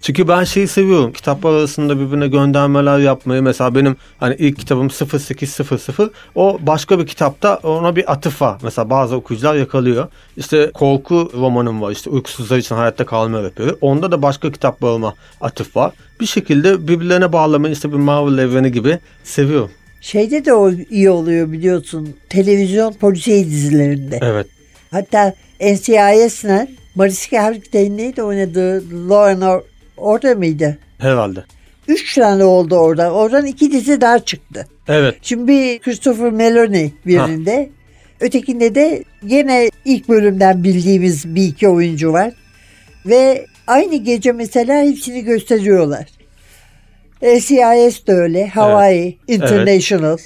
Çünkü 0.00 0.28
ben 0.28 0.44
şeyi 0.44 0.68
seviyorum. 0.68 1.12
Kitaplar 1.12 1.54
arasında 1.54 2.00
birbirine 2.00 2.28
göndermeler 2.28 2.98
yapmayı. 2.98 3.42
Mesela 3.42 3.74
benim 3.74 3.96
hani 4.18 4.36
ilk 4.38 4.58
kitabım 4.58 4.88
0800 4.90 5.58
o 6.34 6.58
başka 6.60 6.98
bir 6.98 7.06
kitapta 7.06 7.56
ona 7.62 7.96
bir 7.96 8.12
atıf 8.12 8.42
var. 8.42 8.58
Mesela 8.62 8.90
bazı 8.90 9.16
okuyucular 9.16 9.54
yakalıyor. 9.54 10.08
İşte 10.36 10.70
korku 10.74 11.30
romanım 11.34 11.82
var. 11.82 11.90
İşte 11.90 12.10
uykusuzlar 12.10 12.58
için 12.58 12.74
hayatta 12.74 13.06
kalma 13.06 13.42
rehberi. 13.42 13.72
Onda 13.80 14.12
da 14.12 14.22
başka 14.22 14.52
kitaplarıma 14.52 15.14
atıf 15.40 15.76
var. 15.76 15.92
Bir 16.20 16.26
şekilde 16.26 16.88
birbirlerine 16.88 17.32
bağlamayı 17.32 17.74
işte 17.74 17.92
bir 17.92 17.96
Marvel 17.96 18.38
evreni 18.38 18.72
gibi 18.72 18.98
seviyorum. 19.24 19.70
Şeyde 20.00 20.44
de 20.44 20.54
o 20.54 20.72
iyi 20.90 21.10
oluyor 21.10 21.52
biliyorsun. 21.52 22.16
Televizyon 22.28 22.92
polisiye 22.92 23.44
dizilerinde. 23.44 24.18
Evet. 24.22 24.46
Hatta 24.90 25.34
NCIS'le 25.60 26.68
Mariska 26.94 27.42
Hargitay'ın 27.44 27.96
neydi 27.96 28.22
oynadığı 28.22 28.84
Law 29.08 29.32
and 29.32 29.42
Or- 29.42 29.62
orada 29.96 30.34
mıydı? 30.34 30.78
Herhalde. 30.98 31.44
Üç 31.88 32.14
tane 32.14 32.44
oldu 32.44 32.76
orada. 32.76 33.12
Oradan 33.12 33.46
iki 33.46 33.72
dizi 33.72 34.00
daha 34.00 34.18
çıktı. 34.18 34.66
Evet. 34.88 35.14
Şimdi 35.22 35.48
bir 35.48 35.78
Christopher 35.78 36.30
Meloni 36.32 36.92
birinde. 37.06 37.70
Ötekinde 38.20 38.74
de 38.74 39.04
yine 39.22 39.70
ilk 39.84 40.08
bölümden 40.08 40.64
bildiğimiz 40.64 41.34
bir 41.34 41.42
iki 41.42 41.68
oyuncu 41.68 42.12
var. 42.12 42.32
Ve 43.06 43.46
aynı 43.66 43.96
gece 43.96 44.32
mesela 44.32 44.82
hepsini 44.82 45.24
gösteriyorlar. 45.24 46.06
SCIS 47.22 48.06
de 48.06 48.12
öyle. 48.12 48.48
Hawaii 48.48 49.18
International. 49.28 50.16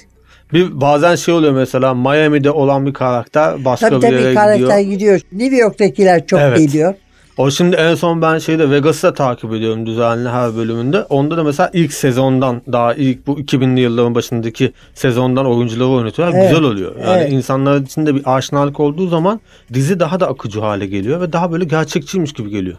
Bir 0.53 0.81
bazen 0.81 1.15
şey 1.15 1.33
oluyor 1.33 1.53
mesela 1.53 1.93
Miami'de 1.93 2.51
olan 2.51 2.85
bir 2.85 2.93
karakter 2.93 3.65
başka 3.65 3.89
Tabii 3.89 4.01
bir 4.01 4.07
tabii 4.07 4.21
yere 4.21 4.33
karakter 4.33 4.79
gidiyor. 4.79 4.91
gidiyor. 4.91 5.21
New 5.31 5.57
York'takiler 5.57 6.27
çok 6.27 6.39
Evet. 6.39 6.57
geliyor. 6.57 6.93
O 7.37 7.51
şimdi 7.51 7.75
en 7.75 7.95
son 7.95 8.21
ben 8.21 8.37
şeyde 8.37 8.69
Vegas'ı 8.69 9.07
da 9.07 9.13
takip 9.13 9.53
ediyorum 9.53 9.85
düzenli 9.85 10.29
her 10.29 10.55
bölümünde. 10.55 11.01
Onda 11.01 11.37
da 11.37 11.43
mesela 11.43 11.69
ilk 11.73 11.93
sezondan 11.93 12.61
daha 12.71 12.93
ilk 12.93 13.27
bu 13.27 13.39
2000'li 13.39 13.79
yılların 13.79 14.15
başındaki 14.15 14.71
sezondan 14.93 15.45
oyuncuları 15.45 15.87
oynatıyorlar. 15.89 16.37
Evet. 16.39 16.49
Güzel 16.49 16.63
oluyor. 16.63 16.95
Yani 17.07 17.21
Evet. 17.21 17.31
insanlar 17.31 17.81
için 17.81 18.05
de 18.05 18.15
bir 18.15 18.21
aşinalık 18.25 18.79
olduğu 18.79 19.07
zaman 19.07 19.39
dizi 19.73 19.99
daha 19.99 20.19
da 20.19 20.27
akıcı 20.27 20.59
hale 20.59 20.85
geliyor 20.85 21.21
ve 21.21 21.33
daha 21.33 21.51
böyle 21.51 21.65
gerçekçiymiş 21.65 22.33
gibi 22.33 22.49
geliyor. 22.49 22.77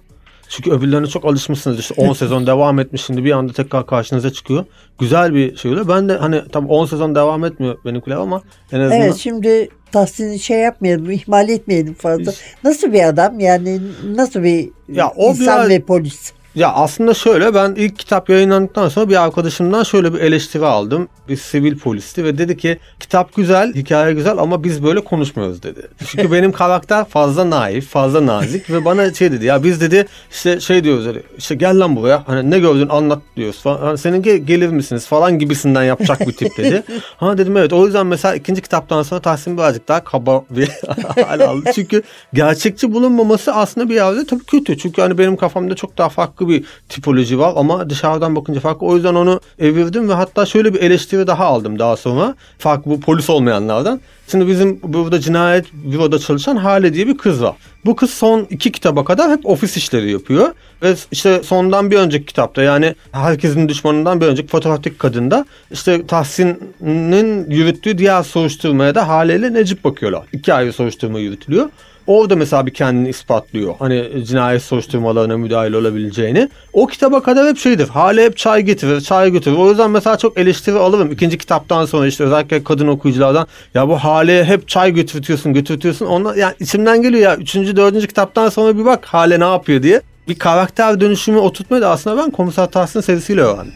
Çünkü 0.48 0.70
öbürlerine 0.72 1.06
çok 1.06 1.24
alışmışsınız. 1.24 1.78
İşte 1.78 1.94
10 1.96 2.12
sezon 2.12 2.46
devam 2.46 2.78
etmiş 2.78 3.04
şimdi 3.04 3.24
bir 3.24 3.32
anda 3.32 3.52
tekrar 3.52 3.86
karşınıza 3.86 4.30
çıkıyor. 4.32 4.64
Güzel 4.98 5.34
bir 5.34 5.56
şey 5.56 5.70
oluyor. 5.70 5.88
Ben 5.88 6.08
de 6.08 6.16
hani 6.16 6.42
tabii 6.52 6.66
10 6.66 6.86
sezon 6.86 7.14
devam 7.14 7.44
etmiyor 7.44 7.78
benimkiler 7.84 8.16
ama 8.16 8.42
en 8.72 8.80
azından 8.80 9.00
Evet 9.00 9.16
şimdi 9.16 9.68
Tahsin'i 9.92 10.38
şey 10.38 10.58
yapmayalım, 10.58 11.10
ihmal 11.10 11.48
etmeyelim 11.48 11.94
fazla. 11.94 12.32
Nasıl 12.64 12.92
bir 12.92 13.08
adam 13.08 13.40
yani 13.40 13.80
nasıl 14.14 14.42
bir 14.42 14.70
Ya 14.88 15.12
o 15.16 15.30
insan 15.30 15.46
biraz- 15.46 15.68
ve 15.68 15.80
polis? 15.80 16.32
Ya 16.54 16.72
aslında 16.72 17.14
şöyle 17.14 17.54
ben 17.54 17.74
ilk 17.74 17.98
kitap 17.98 18.30
yayınlandıktan 18.30 18.88
sonra 18.88 19.08
bir 19.08 19.22
arkadaşımdan 19.24 19.82
şöyle 19.82 20.14
bir 20.14 20.20
eleştiri 20.20 20.66
aldım. 20.66 21.08
Bir 21.28 21.36
sivil 21.36 21.78
polisti 21.78 22.24
ve 22.24 22.38
dedi 22.38 22.56
ki 22.56 22.78
kitap 23.00 23.34
güzel, 23.36 23.74
hikaye 23.74 24.14
güzel 24.14 24.38
ama 24.38 24.64
biz 24.64 24.84
böyle 24.84 25.04
konuşmuyoruz 25.04 25.62
dedi. 25.62 25.88
Çünkü 26.06 26.32
benim 26.32 26.52
karakter 26.62 27.04
fazla 27.04 27.50
naif, 27.50 27.88
fazla 27.88 28.26
nazik 28.26 28.70
ve 28.70 28.84
bana 28.84 29.14
şey 29.14 29.32
dedi 29.32 29.44
ya 29.44 29.64
biz 29.64 29.80
dedi 29.80 30.06
işte 30.30 30.60
şey 30.60 30.84
diyoruz 30.84 31.06
dedi 31.06 31.22
işte 31.38 31.54
gel 31.54 31.78
lan 31.80 31.96
buraya 31.96 32.22
hani 32.26 32.50
ne 32.50 32.58
gördün 32.58 32.88
anlat 32.88 33.22
diyoruz 33.36 33.60
falan. 33.62 33.78
Hani 33.78 33.98
senin 33.98 34.22
ge- 34.22 34.36
gelir 34.36 34.68
misiniz 34.68 35.06
falan 35.06 35.38
gibisinden 35.38 35.82
yapacak 35.84 36.20
bir 36.20 36.32
tip 36.32 36.56
dedi. 36.58 36.82
ha 37.16 37.38
dedim 37.38 37.56
evet 37.56 37.72
o 37.72 37.86
yüzden 37.86 38.06
mesela 38.06 38.34
ikinci 38.34 38.62
kitaptan 38.62 39.02
sonra 39.02 39.20
Tahsin 39.20 39.56
birazcık 39.56 39.88
daha 39.88 40.04
kaba 40.04 40.44
bir 40.50 40.70
hal 41.26 41.40
aldı. 41.40 41.70
Çünkü 41.74 42.02
gerçekçi 42.34 42.92
bulunmaması 42.92 43.54
aslında 43.54 43.88
bir 43.88 43.94
yerde 43.94 44.26
tabii 44.26 44.44
kötü. 44.44 44.78
Çünkü 44.78 45.02
hani 45.02 45.18
benim 45.18 45.36
kafamda 45.36 45.74
çok 45.74 45.98
daha 45.98 46.08
farklı 46.08 46.43
bir 46.48 46.64
tipoloji 46.88 47.38
var 47.38 47.52
ama 47.56 47.90
dışarıdan 47.90 48.36
bakınca 48.36 48.60
farklı. 48.60 48.86
O 48.86 48.94
yüzden 48.94 49.14
onu 49.14 49.40
evirdim 49.58 50.08
ve 50.08 50.14
hatta 50.14 50.46
şöyle 50.46 50.74
bir 50.74 50.80
eleştiri 50.80 51.26
daha 51.26 51.44
aldım 51.44 51.78
daha 51.78 51.96
sonra. 51.96 52.34
Farklı 52.58 52.90
bu 52.90 53.00
polis 53.00 53.30
olmayanlardan. 53.30 54.00
Şimdi 54.28 54.48
bizim 54.48 54.80
burada 54.82 55.20
cinayet 55.20 55.66
büroda 55.72 56.18
çalışan 56.18 56.56
Hale 56.56 56.94
diye 56.94 57.06
bir 57.06 57.18
kız 57.18 57.42
var. 57.42 57.56
Bu 57.84 57.96
kız 57.96 58.10
son 58.10 58.46
iki 58.50 58.72
kitaba 58.72 59.04
kadar 59.04 59.30
hep 59.30 59.46
ofis 59.46 59.76
işleri 59.76 60.10
yapıyor. 60.10 60.48
Ve 60.82 60.94
işte 61.12 61.42
sondan 61.42 61.90
bir 61.90 61.98
önceki 61.98 62.26
kitapta 62.26 62.62
yani 62.62 62.94
herkesin 63.12 63.68
düşmanından 63.68 64.20
bir 64.20 64.26
önceki 64.26 64.48
fotoğraftaki 64.48 64.98
kadında 64.98 65.44
işte 65.70 66.06
Tahsin'in 66.06 67.50
yürüttüğü 67.50 67.98
diğer 67.98 68.22
soruşturmaya 68.22 68.94
da 68.94 69.08
Hale 69.08 69.36
ile 69.36 69.52
Necip 69.52 69.84
bakıyorlar. 69.84 70.22
İki 70.32 70.54
ayrı 70.54 70.72
soruşturma 70.72 71.18
yürütülüyor. 71.18 71.70
Orada 72.06 72.36
mesela 72.36 72.66
bir 72.66 72.74
kendini 72.74 73.08
ispatlıyor. 73.08 73.74
Hani 73.78 74.24
cinayet 74.24 74.62
soruşturmalarına 74.62 75.36
müdahale 75.36 75.76
olabileceğini. 75.76 76.48
O 76.72 76.86
kitaba 76.86 77.22
kadar 77.22 77.48
hep 77.48 77.58
şeydir. 77.58 77.88
Hale 77.88 78.24
hep 78.24 78.36
çay 78.36 78.62
getirir, 78.62 79.00
çay 79.00 79.30
götürür. 79.30 79.56
O 79.56 79.68
yüzden 79.68 79.90
mesela 79.90 80.18
çok 80.18 80.38
eleştiri 80.38 80.78
alırım. 80.78 81.12
İkinci 81.12 81.38
kitaptan 81.38 81.84
sonra 81.86 82.06
işte 82.06 82.24
özellikle 82.24 82.64
kadın 82.64 82.88
okuyuculardan 82.88 83.46
ya 83.74 83.88
bu 83.88 83.96
Hale'ye 83.96 84.44
hep 84.44 84.68
çay 84.68 84.94
götürtüyorsun, 84.94 85.52
götürtüyorsun. 85.52 86.06
Onlar 86.06 86.34
yani 86.34 86.54
içimden 86.60 87.02
geliyor 87.02 87.22
ya. 87.22 87.36
Üçüncü, 87.36 87.76
dördüncü 87.76 88.06
kitaptan 88.06 88.48
sonra 88.48 88.78
bir 88.78 88.84
bak 88.84 89.04
Hale 89.04 89.40
ne 89.40 89.44
yapıyor 89.44 89.82
diye. 89.82 90.00
Bir 90.28 90.38
karakter 90.38 91.00
dönüşümü 91.00 91.38
oturtmayı 91.38 91.82
da 91.82 91.90
aslında 91.90 92.22
ben 92.22 92.30
Komiser 92.30 92.66
Tahsin 92.66 93.00
serisiyle 93.00 93.40
öğrendim. 93.40 93.74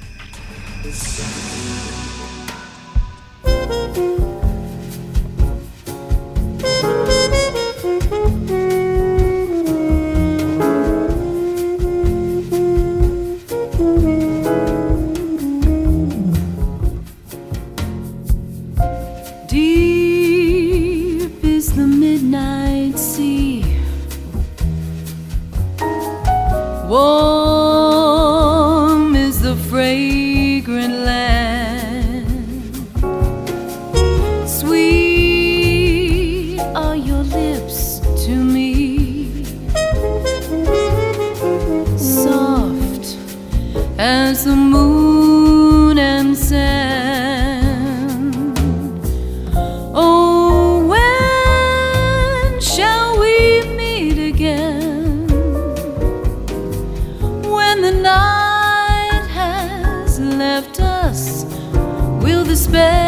despair. 62.59 63.08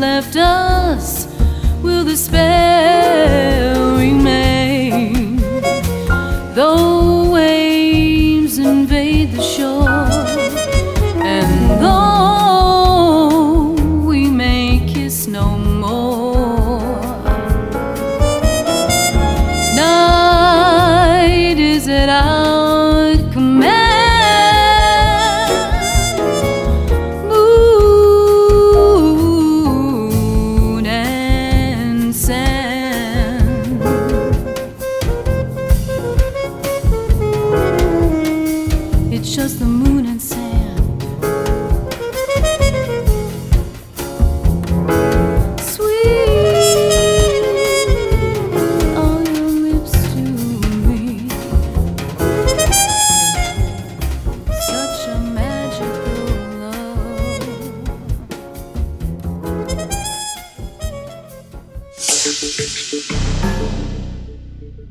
Left 0.00 0.36
us, 0.36 1.26
will 1.82 2.04
the 2.04 2.16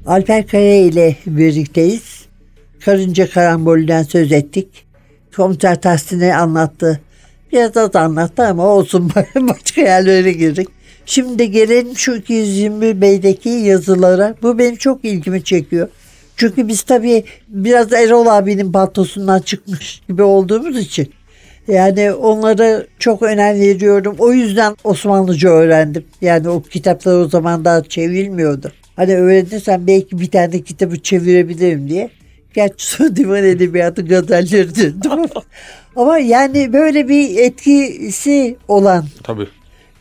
Alper 0.07 0.47
Kaya 0.47 0.77
ile 0.77 1.15
birlikteyiz. 1.25 2.25
Karınca 2.85 3.29
karambolünden 3.29 4.03
söz 4.03 4.31
ettik. 4.31 4.67
Komiser 5.35 5.81
Tahsin'e 5.81 6.35
anlattı. 6.35 7.01
Biraz 7.51 7.77
az 7.77 7.95
anlattı 7.95 8.43
ama 8.43 8.65
olsun 8.65 9.11
başka 9.35 9.81
yerlere 9.81 10.31
girdik. 10.31 10.67
Şimdi 11.05 11.51
gelelim 11.51 11.97
şu 11.97 12.15
221 12.15 13.01
Bey'deki 13.01 13.49
yazılara. 13.49 14.35
Bu 14.41 14.59
benim 14.59 14.75
çok 14.75 15.05
ilgimi 15.05 15.43
çekiyor. 15.43 15.87
Çünkü 16.37 16.67
biz 16.67 16.81
tabii 16.81 17.23
biraz 17.47 17.93
Erol 17.93 18.25
abinin 18.25 18.71
paltosundan 18.71 19.39
çıkmış 19.39 20.01
gibi 20.07 20.23
olduğumuz 20.23 20.77
için 20.77 21.13
yani 21.67 22.13
onlara 22.13 22.83
çok 22.99 23.21
önem 23.21 23.59
veriyorum. 23.59 24.15
O 24.19 24.33
yüzden 24.33 24.75
Osmanlıca 24.83 25.49
öğrendim. 25.49 26.05
Yani 26.21 26.49
o 26.49 26.61
kitaplar 26.61 27.17
o 27.17 27.29
zaman 27.29 27.65
daha 27.65 27.83
çevrilmiyordu. 27.83 28.71
Hani 28.97 29.15
öğrenirsem 29.15 29.87
belki 29.87 30.19
bir 30.19 30.31
tane 30.31 30.61
kitabı 30.61 30.99
çevirebilirim 30.99 31.89
diye. 31.89 32.09
Gerçi 32.53 32.85
son 32.87 33.15
divan 33.15 33.43
edebiyatı 33.43 34.05
gazelleri 34.05 35.03
döndüm. 35.03 35.29
Ama 35.95 36.17
yani 36.17 36.73
böyle 36.73 37.09
bir 37.09 37.37
etkisi 37.37 38.55
olan 38.67 39.05
Tabii. 39.23 39.47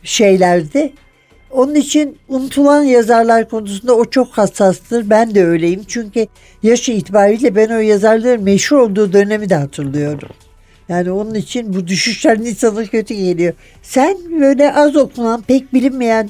şeylerdi. 0.03 0.93
Onun 1.51 1.75
için 1.75 2.17
unutulan 2.29 2.83
yazarlar 2.83 3.49
konusunda 3.49 3.95
o 3.95 4.05
çok 4.05 4.27
hassastır. 4.27 5.09
Ben 5.09 5.35
de 5.35 5.45
öyleyim. 5.45 5.81
Çünkü 5.87 6.27
yaşı 6.63 6.91
itibariyle 6.91 7.55
ben 7.55 7.69
o 7.69 7.79
yazarların 7.79 8.43
meşhur 8.43 8.77
olduğu 8.77 9.13
dönemi 9.13 9.49
de 9.49 9.55
hatırlıyorum. 9.55 10.29
Yani 10.89 11.11
onun 11.11 11.33
için 11.33 11.73
bu 11.73 11.87
düşüşler 11.87 12.37
insana 12.37 12.85
kötü 12.85 13.13
geliyor. 13.13 13.53
Sen 13.81 14.17
böyle 14.41 14.73
az 14.73 14.95
okunan, 14.95 15.41
pek 15.41 15.73
bilinmeyen 15.73 16.29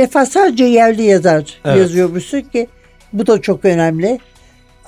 defa 0.00 0.26
sadece 0.26 0.64
yerli 0.64 1.02
yazar 1.02 1.44
Evet. 1.64 1.78
yazıyormuşsun 1.78 2.40
ki 2.40 2.66
bu 3.12 3.26
da 3.26 3.40
çok 3.40 3.64
önemli. 3.64 4.18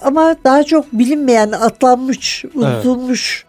Ama 0.03 0.37
daha 0.45 0.63
çok 0.65 0.93
bilinmeyen, 0.93 1.53
atlanmış, 1.53 2.45
unutulmuş 2.55 3.45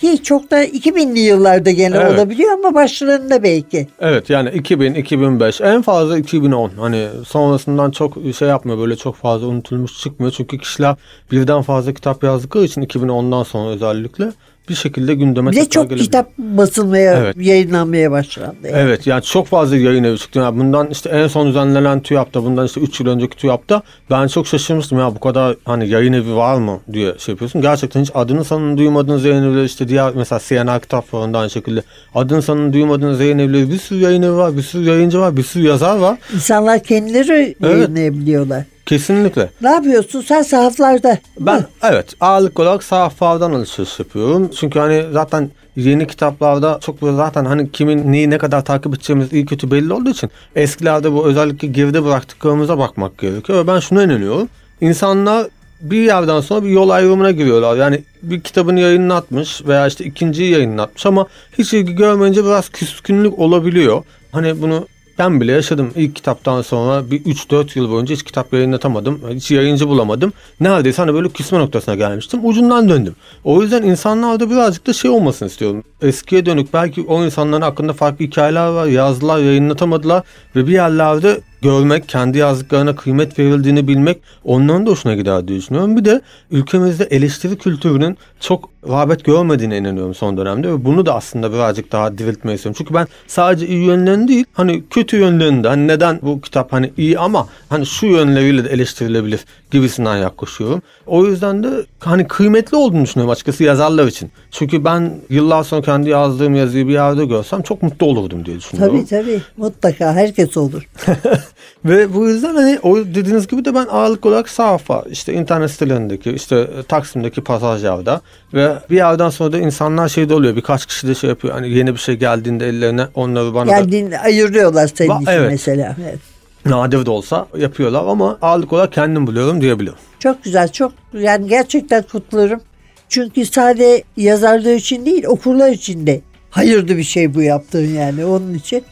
ki 0.00 0.22
çok 0.22 0.50
da 0.50 0.64
2000'li 0.64 1.18
yıllarda 1.18 1.70
gene 1.70 1.96
Evet. 1.96 2.12
olabiliyor 2.18 2.50
ama 2.52 2.74
başlarında 2.74 3.42
belki. 3.42 3.88
Evet 4.00 4.30
yani 4.30 4.50
2000, 4.50 4.94
2005 4.94 5.60
en 5.60 5.82
fazla 5.82 6.18
2010 6.18 6.70
hani 6.78 7.08
sonrasından 7.26 7.90
çok 7.90 8.16
şey 8.38 8.48
yapmıyor 8.48 8.78
böyle 8.78 8.96
çok 8.96 9.16
fazla 9.16 9.46
unutulmuş 9.46 10.00
çıkmıyor. 10.02 10.32
Çünkü 10.32 10.58
kişiler 10.58 10.96
birden 11.32 11.62
fazla 11.62 11.92
kitap 11.92 12.24
yazdıkları 12.24 12.64
için 12.64 12.82
2010'dan 12.82 13.42
sonra 13.42 13.70
özellikle 13.70 14.32
bir 14.70 14.74
şekilde 14.74 15.14
gündeme 15.14 15.50
tekrar 15.50 15.70
çok 15.70 15.82
gelebiliyor. 15.84 16.04
kitap 16.04 16.38
basılmaya, 16.38 17.14
Evet. 17.18 17.36
yayınlanmaya 17.38 18.10
başlandı. 18.10 18.56
yani. 18.64 18.76
Evet 18.76 19.06
yani 19.06 19.22
çok 19.22 19.46
fazla 19.46 19.76
yayın 19.76 20.04
evi 20.04 20.18
çıktı. 20.18 20.38
Yani 20.38 20.58
bundan 20.60 20.86
işte 20.90 21.08
en 21.08 21.26
son 21.26 21.48
düzenlenen 21.48 22.00
TÜYAP'ta 22.00 22.44
bundan 22.44 22.66
işte 22.66 22.80
3 22.80 23.00
yıl 23.00 23.06
önceki 23.06 23.36
TÜYAP'ta 23.36 23.82
ben 24.10 24.26
çok 24.26 24.46
şaşırmıştım 24.46 24.98
ya 24.98 25.14
bu 25.14 25.20
kadar 25.20 25.56
hani 25.64 25.88
yayın 25.88 26.12
evi 26.12 26.34
var 26.36 26.56
mı 26.56 26.80
diye 26.92 27.14
şey 27.18 27.32
yapıyorsun. 27.32 27.62
Gerçekten 27.62 28.00
hiç 28.02 28.10
adını 28.14 28.44
sanını 28.44 28.78
duymadığınız 28.78 29.24
yayın 29.24 29.42
evleri 29.52 29.64
işte 29.64 29.88
diğer 29.88 30.12
mesela 30.14 30.40
CNR 30.48 30.80
kitap 30.80 31.06
fuarında 31.10 31.38
aynı 31.38 31.50
şekilde 31.50 31.82
adını 32.14 32.42
sanını 32.42 32.72
duymadığınız 32.72 33.20
yayın 33.20 33.38
evleri 33.38 33.70
bir 33.70 33.78
sürü 33.78 33.98
yayın 34.00 34.22
evi 34.22 34.36
var 34.36 34.56
bir 34.56 34.62
sürü 34.62 34.84
yayıncı 34.84 35.18
var 35.20 35.36
bir 35.36 35.42
sürü 35.42 35.66
yazar 35.66 35.96
var. 35.98 36.18
İnsanlar 36.34 36.82
kendileri 36.82 37.54
yayınlayabiliyorlar. 37.62 38.64
Kesinlikle. 38.88 39.50
Ne 39.60 39.70
yapıyorsun 39.70 40.20
sen 40.20 40.42
sahaflarda? 40.42 41.18
Ben 41.40 41.64
evet 41.82 42.14
ağırlık 42.20 42.60
olarak 42.60 42.82
sahaflardan 42.82 43.52
alışveriş 43.52 43.98
yapıyorum. 43.98 44.50
Çünkü 44.60 44.78
hani 44.78 45.04
zaten 45.12 45.50
yeni 45.76 46.06
kitaplarda 46.06 46.78
çok 46.82 47.02
böyle 47.02 47.16
zaten 47.16 47.44
hani 47.44 47.72
kimin 47.72 48.12
neyi 48.12 48.30
ne 48.30 48.38
kadar 48.38 48.64
takip 48.64 48.94
edeceğimiz 48.94 49.32
iyi 49.32 49.46
kötü 49.46 49.70
belli 49.70 49.92
olduğu 49.92 50.10
için 50.10 50.30
eskilerde 50.56 51.12
bu 51.12 51.26
özellikle 51.26 51.68
geride 51.68 52.04
bıraktıklarımıza 52.04 52.78
bakmak 52.78 53.18
gerekiyor. 53.18 53.58
Ve 53.58 53.66
ben 53.66 53.80
şuna 53.80 54.02
inanıyorum. 54.02 54.48
İnsanlar 54.80 55.46
bir 55.80 56.02
yerden 56.02 56.40
sonra 56.40 56.64
bir 56.64 56.70
yol 56.70 56.88
ayrımına 56.88 57.30
giriyorlar. 57.30 57.76
Yani 57.76 58.04
bir 58.22 58.40
kitabını 58.40 58.80
yayınlatmış 58.80 59.66
veya 59.66 59.86
işte 59.86 60.04
ikinciyi 60.04 60.50
yayınlatmış 60.50 61.06
ama 61.06 61.26
hiç 61.58 61.74
ilgi 61.74 61.94
görmeyince 61.94 62.44
biraz 62.44 62.68
küskünlük 62.68 63.38
olabiliyor. 63.38 64.02
Hani 64.32 64.62
bunu 64.62 64.86
ben 65.18 65.40
bile 65.40 65.52
yaşadım. 65.52 65.92
İlk 65.96 66.16
kitaptan 66.16 66.62
sonra 66.62 67.10
bir 67.10 67.24
3-4 67.24 67.78
yıl 67.78 67.90
boyunca 67.90 68.14
hiç 68.14 68.22
kitap 68.22 68.52
yayınlatamadım. 68.52 69.20
Hiç 69.30 69.50
yayıncı 69.50 69.88
bulamadım. 69.88 70.32
Neredeyse 70.60 71.02
hani 71.02 71.14
böyle 71.14 71.28
küsme 71.28 71.58
noktasına 71.58 71.94
gelmiştim. 71.94 72.40
Ucundan 72.42 72.88
döndüm. 72.88 73.16
O 73.44 73.62
yüzden 73.62 73.82
insanlarda 73.82 74.50
birazcık 74.50 74.86
da 74.86 74.92
şey 74.92 75.10
olmasını 75.10 75.48
istiyorum. 75.48 75.84
Eskiye 76.02 76.46
dönük 76.46 76.72
belki 76.72 77.04
o 77.08 77.24
insanların 77.24 77.62
hakkında 77.62 77.92
farklı 77.92 78.24
hikayeler 78.24 78.68
var. 78.68 78.86
Yazdılar, 78.86 79.38
yayınlatamadılar 79.38 80.22
ve 80.56 80.66
bir 80.66 80.72
yerlerde 80.72 81.40
görmek, 81.62 82.08
kendi 82.08 82.38
yazdıklarına 82.38 82.96
kıymet 82.96 83.38
verildiğini 83.38 83.88
bilmek 83.88 84.18
onların 84.44 84.86
da 84.86 84.90
hoşuna 84.90 85.14
gider 85.14 85.48
diye 85.48 85.58
düşünüyorum. 85.58 85.96
Bir 85.96 86.04
de 86.04 86.20
ülkemizde 86.50 87.04
eleştiri 87.04 87.58
kültürünün 87.58 88.18
çok 88.40 88.70
rağbet 88.88 89.24
görmediğine 89.24 89.78
inanıyorum 89.78 90.14
son 90.14 90.36
dönemde 90.36 90.68
ve 90.68 90.84
bunu 90.84 91.06
da 91.06 91.14
aslında 91.14 91.52
birazcık 91.52 91.92
daha 91.92 92.18
diriltmeyi 92.18 92.56
istiyorum. 92.56 92.76
Çünkü 92.78 92.94
ben 92.94 93.06
sadece 93.26 93.66
iyi 93.66 93.84
yönlerini 93.84 94.28
değil 94.28 94.44
hani 94.52 94.84
kötü 94.90 95.16
yönlerini 95.16 95.64
de 95.64 95.68
hani 95.68 95.88
neden 95.88 96.18
bu 96.22 96.40
kitap 96.40 96.72
hani 96.72 96.92
iyi 96.96 97.18
ama 97.18 97.48
hani 97.68 97.86
şu 97.86 98.06
yönleriyle 98.06 98.64
de 98.64 98.68
eleştirilebilir 98.68 99.44
gibisinden 99.70 100.16
yaklaşıyorum. 100.16 100.82
O 101.06 101.26
yüzden 101.26 101.62
de 101.62 101.68
hani 101.98 102.28
kıymetli 102.28 102.76
olduğunu 102.76 103.02
düşünüyorum 103.02 103.30
açıkçası 103.30 103.64
yazarlar 103.64 104.06
için. 104.06 104.30
Çünkü 104.50 104.84
ben 104.84 105.12
yıllar 105.30 105.64
sonra 105.64 105.82
kendi 105.82 106.10
yazdığım 106.10 106.54
yazıyı 106.54 106.88
bir 106.88 106.92
yerde 106.92 107.24
görsem 107.24 107.62
çok 107.62 107.82
mutlu 107.82 108.06
olurdum 108.06 108.44
diye 108.44 108.56
düşünüyorum. 108.56 108.96
Tabii 108.96 109.22
tabii 109.22 109.42
mutlaka 109.56 110.12
herkes 110.12 110.56
olur. 110.56 110.88
Ve 111.84 112.14
bu 112.14 112.28
yüzden 112.28 112.54
hani 112.54 112.78
o 112.82 112.96
dediğiniz 112.96 113.46
gibi 113.48 113.64
de 113.64 113.74
ben 113.74 113.86
ağırlık 113.90 114.26
olarak 114.26 114.48
sahafa 114.48 115.04
işte 115.10 115.32
internet 115.32 115.70
sitelerindeki 115.70 116.30
işte 116.30 116.56
e, 116.56 116.82
Taksim'deki 116.82 117.40
pasajlarda 117.40 118.20
ve 118.54 118.72
bir 118.90 118.96
yerden 118.96 119.28
sonra 119.30 119.52
da 119.52 119.58
insanlar 119.58 120.08
şey 120.08 120.28
de 120.28 120.34
oluyor 120.34 120.56
birkaç 120.56 120.86
kişi 120.86 121.08
de 121.08 121.14
şey 121.14 121.30
yapıyor 121.30 121.54
hani 121.54 121.70
yeni 121.70 121.94
bir 121.94 122.00
şey 122.00 122.14
geldiğinde 122.14 122.68
ellerine 122.68 123.06
onları 123.14 123.54
bana 123.54 123.66
da 123.70 123.78
Geldiğinde 123.80 124.18
ayırıyorlar 124.20 124.90
senin 124.94 125.10
Va- 125.10 125.22
için 125.22 125.32
evet. 125.32 125.50
mesela. 125.50 125.96
Evet. 126.02 126.18
nadir 126.66 127.06
de 127.06 127.10
olsa 127.10 127.46
yapıyorlar 127.58 128.04
ama 128.06 128.38
ağırlık 128.42 128.72
olarak 128.72 128.92
kendim 128.92 129.26
buluyorum 129.26 129.60
diyebilirim. 129.60 129.96
Çok 130.18 130.44
güzel 130.44 130.68
çok 130.68 130.92
yani 131.12 131.48
gerçekten 131.48 132.02
kutlarım. 132.02 132.60
Çünkü 133.08 133.46
sade 133.46 134.02
yazarlar 134.16 134.74
için 134.74 135.06
değil 135.06 135.24
okurlar 135.26 135.70
için 135.70 136.06
de 136.06 136.20
hayırlı 136.50 136.96
bir 136.96 137.02
şey 137.02 137.34
bu 137.34 137.42
yaptığın 137.42 137.86
yani 137.86 138.24
onun 138.24 138.54
için. 138.54 138.84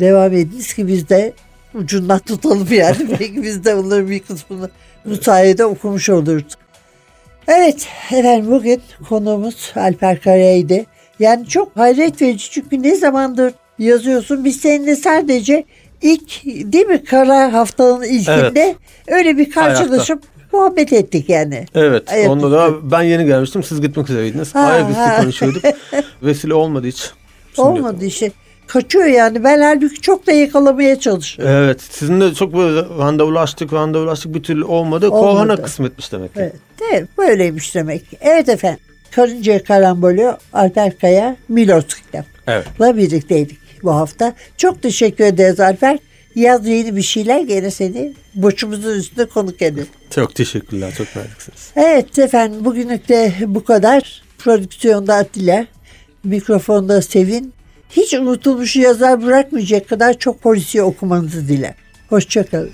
Devam 0.00 0.32
ediniz 0.32 0.74
ki 0.74 0.88
biz 0.88 1.08
de 1.08 1.32
ucundan 1.74 2.18
tutalım 2.18 2.68
yani. 2.70 2.96
Belki 3.10 3.42
biz 3.42 3.64
de 3.64 3.74
onların 3.74 4.10
bir 4.10 4.18
kısmını 4.18 4.70
bu 5.04 5.16
sayede 5.16 5.64
okumuş 5.64 6.08
oluruz. 6.08 6.44
Evet 7.48 7.88
efendim 8.12 8.50
bugün 8.50 8.82
konuğumuz 9.08 9.72
Alper 9.76 10.20
Karay'dı. 10.20 10.84
Yani 11.18 11.46
çok 11.46 11.76
hayret 11.76 12.22
verici 12.22 12.50
çünkü 12.50 12.82
ne 12.82 12.94
zamandır 12.96 13.54
yazıyorsun. 13.78 14.44
Biz 14.44 14.60
seninle 14.60 14.96
sadece 14.96 15.64
ilk 16.02 16.44
değil 16.44 16.86
mi 16.86 17.04
kara 17.04 17.52
haftanın 17.52 18.02
ilkinde 18.02 18.74
öyle 19.08 19.38
bir 19.38 19.50
karşılaşıp 19.50 20.22
muhabbet 20.52 20.92
ettik 20.92 21.28
yani. 21.28 21.66
Evet. 21.74 22.10
Ayaküstü. 22.12 22.30
Onda 22.30 22.50
da 22.50 22.90
ben 22.90 23.02
yeni 23.02 23.26
gelmiştim. 23.26 23.62
Siz 23.62 23.80
gitmek 23.80 24.10
üzereydiniz. 24.10 24.54
Ha, 24.54 24.60
Ayaküstü 24.60 25.00
ha. 25.00 25.20
konuşuyorduk. 25.20 25.62
Vesile 26.22 26.54
olmadı 26.54 26.86
hiç. 26.86 27.10
Şimdi- 27.54 27.68
Olmadı 27.68 28.04
işte. 28.04 28.30
Kaçıyor 28.70 29.06
yani. 29.06 29.44
Ben 29.44 29.60
halbuki 29.60 30.00
çok 30.00 30.26
da 30.26 30.32
yakalamaya 30.32 31.00
çalışıyorum. 31.00 31.54
Evet. 31.54 31.80
Sizin 31.90 32.20
de 32.20 32.34
çok 32.34 32.56
böyle 32.56 32.80
randevulaştık, 32.80 33.72
randevulaştık 33.72 34.34
bir 34.34 34.42
türlü 34.42 34.64
olmadı. 34.64 35.10
Olmadı. 35.10 35.22
Korhana 35.22 35.56
kısmetmiş 35.56 36.12
demek 36.12 36.34
ki. 36.34 36.40
Evet, 36.40 36.54
evet, 36.92 37.08
böyleymiş 37.18 37.74
demek. 37.74 38.02
Evet 38.20 38.48
efendim. 38.48 38.80
Karınca 39.10 39.64
Karambolü, 39.64 40.36
Alper 40.52 40.98
Kaya, 40.98 41.36
Milos 41.48 41.86
Kitap. 41.86 42.24
Evet. 42.46 42.66
La 42.80 42.96
birlikteydik 42.96 43.58
bu 43.82 43.94
hafta. 43.94 44.34
Çok 44.56 44.82
teşekkür 44.82 45.24
ederiz 45.24 45.60
Alper. 45.60 45.98
Yaz 46.34 46.66
yeni 46.66 46.96
bir 46.96 47.02
şeyler 47.02 47.40
gene 47.40 47.70
seni 47.70 48.12
boşumuzun 48.34 48.98
üstünde 48.98 49.28
konuk 49.28 49.62
edin. 49.62 49.86
Çok 50.14 50.34
teşekkürler. 50.34 50.92
Çok 50.98 51.16
naziksiniz. 51.16 51.70
Evet 51.76 52.18
efendim 52.18 52.64
bugünlük 52.64 53.08
de 53.08 53.32
bu 53.46 53.64
kadar. 53.64 54.22
Prodüksiyonda 54.38 55.14
Atilla, 55.14 55.66
mikrofonda 56.24 57.02
Sevin. 57.02 57.52
Hiç 57.90 58.14
unutulmuş 58.14 58.76
yazar 58.76 59.22
bırakmayacak 59.22 59.88
kadar 59.88 60.18
çok 60.18 60.42
polisiye 60.42 60.82
okumanızı 60.84 61.48
diler. 61.48 61.74
Hoşçakalın. 62.08 62.70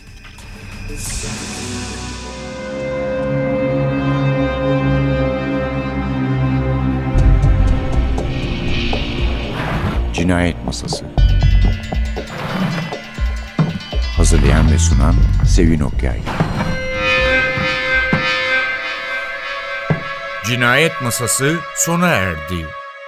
Cinayet 10.12 10.64
Masası 10.64 11.04
Hazırlayan 14.16 14.72
ve 14.72 14.78
sunan 14.78 15.14
Sevin 15.54 15.80
Okyay 15.80 16.20
Cinayet 20.46 20.92
Masası 21.02 21.56
sona 21.76 22.08
erdi. 22.08 22.75